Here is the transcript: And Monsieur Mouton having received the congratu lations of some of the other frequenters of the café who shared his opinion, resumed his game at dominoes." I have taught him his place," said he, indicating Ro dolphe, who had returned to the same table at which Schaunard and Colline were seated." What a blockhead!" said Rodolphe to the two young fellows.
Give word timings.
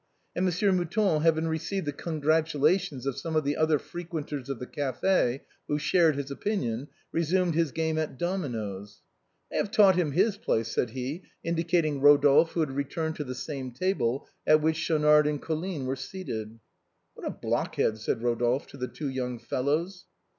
And 0.35 0.45
Monsieur 0.45 0.71
Mouton 0.71 1.21
having 1.21 1.47
received 1.47 1.85
the 1.85 1.93
congratu 1.93 2.59
lations 2.59 3.05
of 3.05 3.19
some 3.19 3.35
of 3.35 3.43
the 3.43 3.55
other 3.55 3.77
frequenters 3.77 4.49
of 4.49 4.57
the 4.57 4.65
café 4.65 5.41
who 5.67 5.77
shared 5.77 6.15
his 6.15 6.31
opinion, 6.31 6.87
resumed 7.11 7.53
his 7.53 7.71
game 7.71 7.99
at 7.99 8.17
dominoes." 8.17 9.03
I 9.53 9.57
have 9.57 9.69
taught 9.69 9.97
him 9.97 10.13
his 10.13 10.37
place," 10.39 10.69
said 10.69 10.89
he, 10.89 11.25
indicating 11.43 12.01
Ro 12.01 12.17
dolphe, 12.17 12.53
who 12.53 12.61
had 12.61 12.71
returned 12.71 13.15
to 13.17 13.23
the 13.23 13.35
same 13.35 13.69
table 13.73 14.27
at 14.47 14.59
which 14.63 14.77
Schaunard 14.77 15.27
and 15.27 15.39
Colline 15.39 15.85
were 15.85 15.95
seated." 15.95 16.57
What 17.13 17.27
a 17.27 17.29
blockhead!" 17.29 17.95
said 17.99 18.23
Rodolphe 18.23 18.71
to 18.71 18.77
the 18.77 18.87
two 18.87 19.07
young 19.09 19.37
fellows. 19.37 20.05